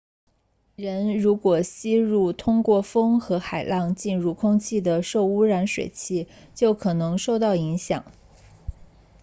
[0.75, 8.03] 人如果吸入通过风和海浪进入空气的受污染水气就可能受到影响